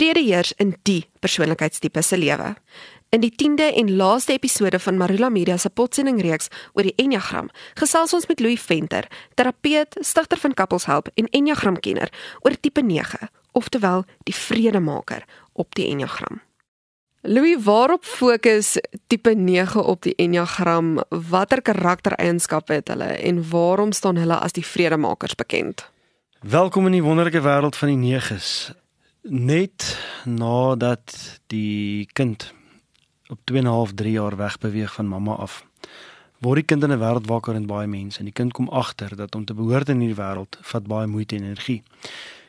[0.00, 2.54] Vrede heers in die persoonlikheidstipe se lewe.
[3.12, 7.50] In die 10de en laaste episode van Marula Media se potsending reeks oor die Enneagram,
[7.76, 12.08] gesels ons met Louis Venter, terapeut, stigter van Couples Help en Enneagramkenner
[12.40, 16.40] oor tipe 9, oftewel die vredemaker op die Enneagram.
[17.20, 18.78] Louis, waarop fokus
[19.12, 21.02] tipe 9 op die Enneagram?
[21.10, 25.90] Watter karaktereienskappe het hulle en waarom staan hulle as die vredemakers bekend?
[26.40, 28.79] Welkom in die wonderlike wêreld van die 9s.
[29.22, 32.54] Net nadat die kind
[33.28, 35.66] op 2,5 3 jaar wegbeweeg van mamma af.
[36.38, 39.16] Word die kind in 'n wêreld wakker en baie mense en die kind kom agter
[39.16, 41.82] dat om te behoort in hierdie wêreld vat baie moeite en energie.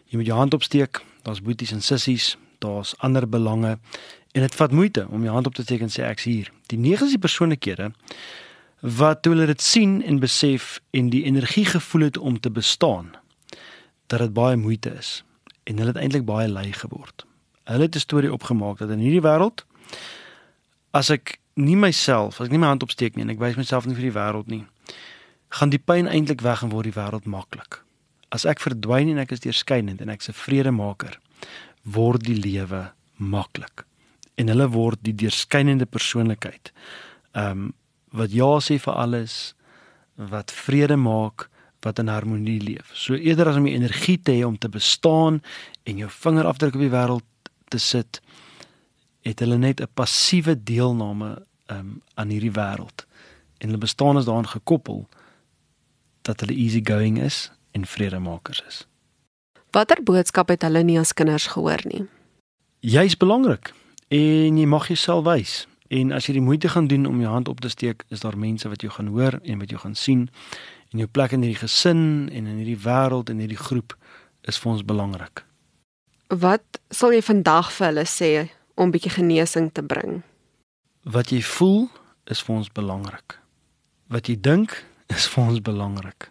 [0.05, 3.79] Jy moet jou hand opsteek, daar's boeties en sissies, daar's ander belange
[4.31, 6.51] en dit vat moeite om jou hand op te steek en sê ek's hier.
[6.67, 7.91] Die nege is die persoonlikhede
[8.79, 13.11] wat toe hulle dit sien en besef en die energie gevoel het om te bestaan
[14.07, 15.23] dat dit baie moeite is
[15.63, 17.25] en hulle het eintlik baie lui geword.
[17.69, 19.65] Hulle het 'n storie opgemaak dat in hierdie wêreld
[20.91, 23.85] as ek nie myself, as ek nie my hand opsteek nie en ek wys myself
[23.85, 24.65] nie vir die wêreld nie,
[25.49, 27.81] gaan die pyn eintlik weg en word die wêreld maklik.
[28.31, 31.19] As ek verdwyn en ek is deurskynend en ek's 'n vredemaker,
[31.83, 33.85] word die lewe maklik.
[34.37, 36.71] En hulle word die deurskynende persoonlikheid.
[37.35, 37.73] Ehm um,
[38.11, 39.53] wat ja sê vir alles,
[40.15, 41.47] wat vrede maak,
[41.85, 42.91] wat in harmonie leef.
[42.93, 45.41] So eerder as om die energie te hê om te bestaan
[45.83, 47.27] en jou vingerafdruk op die wêreld
[47.67, 48.21] te sit,
[49.21, 53.05] het hulle net 'n passiewe deelname um, aan hierdie wêreld
[53.57, 55.07] en hulle bestaan is daaraan gekoppel
[56.21, 58.87] dat hulle easy going is en vredemakers is.
[59.71, 62.05] Watter boodskap het hulle nie as kinders gehoor nie?
[62.79, 63.73] Jy's belangrik
[64.07, 65.67] en jy mag jouself wys.
[65.91, 68.37] En as jy die moeite gaan doen om jou hand op te steek, is daar
[68.39, 70.29] mense wat jou gaan hoor en wat jou gaan sien.
[70.91, 73.95] En jou plek in hierdie gesin en in hierdie wêreld en hierdie groep
[74.47, 75.43] is vir ons belangrik.
[76.27, 78.31] Wat sal jy vandag vir hulle sê
[78.75, 80.19] om bietjie genesing te bring.
[81.07, 81.85] Wat jy voel
[82.31, 83.37] is vir ons belangrik.
[84.11, 84.75] Wat jy dink
[85.11, 86.27] is vir ons belangrik.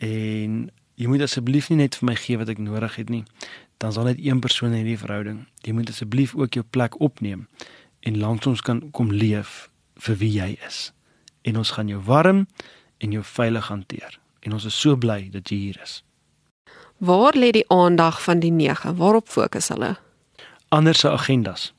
[0.00, 3.24] En jy moet asseblief nie net vir my gee wat ek nodig het nie.
[3.82, 5.44] Dan sal net een persoon in hierdie verhouding.
[5.64, 7.48] Jy moet asseblief ook jou plek opneem
[8.04, 9.68] en langs ons kan kom leef
[10.06, 10.88] vir wie jy is.
[11.44, 12.46] En ons gaan jou warm
[12.98, 14.18] en jou veilig hanteer.
[14.40, 16.02] En ons is so bly dat jy hier is.
[16.98, 18.96] Waar lê die aandag van die 9?
[18.96, 19.96] Waarop fokus hulle?
[20.74, 21.72] ander se agendas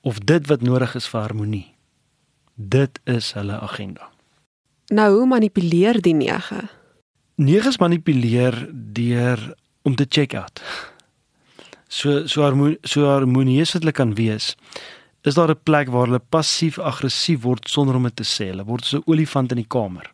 [0.00, 1.66] of dit wat nodig is vir harmonie.
[2.54, 4.10] Dit is hulle agenda.
[4.94, 6.68] Nou hoe manipuleer die 9?
[7.42, 9.42] 9 manipuleer deur
[9.82, 10.62] om te check out.
[11.88, 14.54] So so harmonie so harmonieus wat hulle kan wees.
[15.22, 18.50] Is daar 'n plek waar hulle passief aggressief word sonder om dit te sê?
[18.50, 20.10] Hulle word so 'n olifant in die kamer.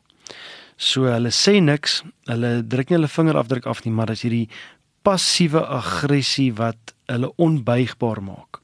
[0.77, 4.49] So hulle sê niks, hulle druk nie hulle vinger afdruk af nie, maar as hierdie
[5.03, 8.61] passiewe aggressie wat hulle onbuigbaar maak.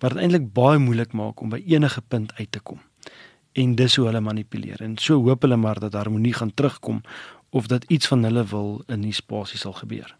[0.00, 2.80] Wat dit eintlik baie moeilik maak om by enige punt uit te kom.
[3.58, 4.82] En dis hoe hulle manipuleer.
[4.84, 7.02] En so hoop hulle maar dat harmonie gaan terugkom
[7.50, 10.14] of dat iets van hulle wil in die spasie sal gebeur.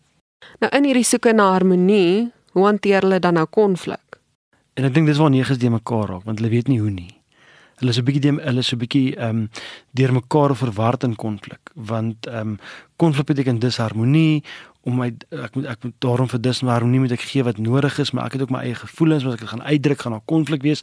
[0.63, 4.19] Nou in hierdie soeke na harmonie, hoe hanteer hulle dan nou konflik?
[4.79, 7.18] En ek dink dis waar neges die mekaar raak want hulle weet nie hoe nie.
[7.79, 9.51] Hulle is 'n bietjie hulle is 'n bietjie ehm um,
[9.93, 12.59] deurmekaar verward in konflik want ehm um,
[12.97, 14.43] konflik beteken disharmonie.
[14.83, 17.59] Om my ek moet ek moet daarom vir dis waarom nie moet ek gee wat
[17.59, 20.21] nodig is maar ek het ook my eie gevoelens wat ek gaan uitdruk gaan na
[20.25, 20.83] konflik wees.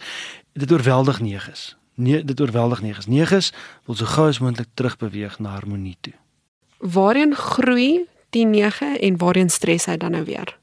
[0.54, 3.52] Dit oorweldig neges nee dit oorweldig neges neges
[3.86, 6.14] wil so gou as moontlik terugbeweeg na harmonie toe.
[6.80, 10.58] Waarheen groei die 9 en waarheen stres hy dan nou weer?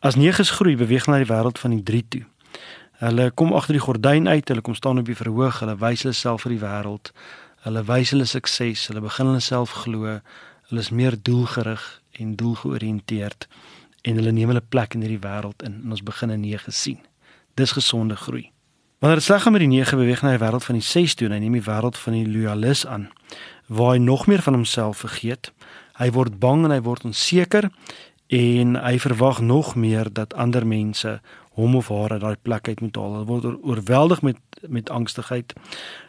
[0.00, 2.24] As neges groei beweeg na die wêreld van die 3 toe
[3.00, 6.16] hulle kom agter die gordyn uit hulle kom staan op die verhoog hulle wys hulle
[6.16, 7.12] self vir die wêreld
[7.66, 10.20] hulle wys hulle sukses hulle begin hulle self glo
[10.70, 11.84] hulle is meer doelgerig
[12.20, 13.48] en doelgeoriënteerd
[14.02, 16.98] en hulle neem hulle plek in hierdie wêreld in en ons begin 'n 9 sien.
[17.54, 18.50] Dis gesonde groei.
[18.98, 21.26] Wanneer dit sleg gaan met die 9 beweeg na die wêreld van die 6 toe
[21.26, 23.10] en hy neem die wêreld van die loyalis aan
[23.66, 25.52] waar hy nog meer van homself vergeet.
[25.94, 27.70] Hy word bang en hy word onseker
[28.26, 31.20] en hy verwag nog meer dat ander mense
[31.60, 33.16] hom of haar uit daai plek uit moet haal.
[33.18, 35.52] Hulle word oorweldig met met angstigheid.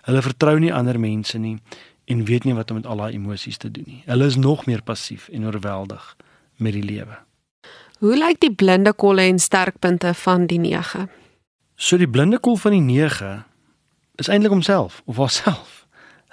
[0.07, 1.57] Hulle vertrou nie ander mense nie
[2.12, 4.01] en weet nie wat om met al daai emosies te doen nie.
[4.06, 6.15] Hulle is nog meer passief en oorweldig
[6.57, 7.19] met die lewe.
[8.01, 11.07] Hoe lyk die blinde kolle en sterkpunte van die 9?
[11.75, 13.44] So die blinde kol van die 9
[14.21, 15.86] is eintlik homself of haarself.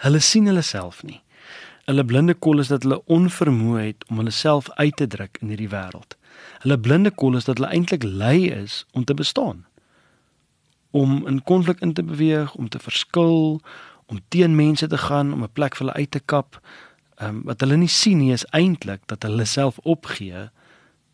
[0.05, 1.21] Hulle sien hulle self nie.
[1.89, 5.53] Hulle blinde kol is dat hulle onvermoë het om hulle self uit te druk in
[5.53, 6.17] hierdie wêreld.
[6.65, 9.67] Hulle blinde kol is dat hulle eintlik lui is om te bestaan.
[10.91, 13.61] Om in konflik in te beweeg, om te verskil,
[14.07, 16.61] om teen mense te gaan om 'n plek vir hulle uit te kap.
[17.17, 20.51] Ehm um, wat hulle nie sien nie is eintlik dat hulle self opgee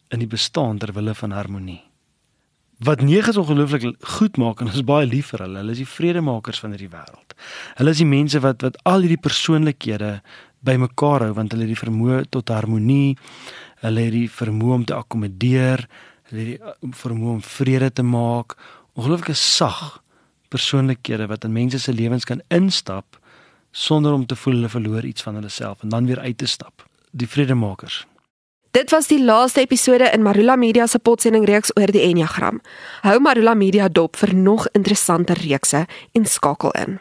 [0.08, 1.82] in die bestaan ter wille van harmonie.
[2.84, 5.60] wat neges ongelooflik goed maak en ons baie lief vir hulle.
[5.62, 7.36] Hulle is die vredemakers van hierdie wêreld.
[7.78, 10.18] Hulle is die mense wat wat al hierdie persoonlikhede
[10.64, 13.16] bymekaar hou want hulle het die vermoë tot harmonie.
[13.84, 15.84] Hulle het die vermoë om te akkommodeer,
[16.31, 18.56] hulle het die vermoë om vrede te maak.
[18.96, 20.00] Ongelooflike sag
[20.54, 23.19] persoonlikhede wat in mense se lewens kan instap
[23.75, 26.46] sonder om te voel hulle verloor iets van hulle self en dan weer uit te
[26.46, 26.86] stap.
[27.10, 28.04] Die vredemakers.
[28.75, 32.60] Dit was die laaste episode in Marula Media se potsending reeks oor die Enneagram.
[33.02, 36.98] Hou Marula Media dop vir nog interessante reekse en skakel in.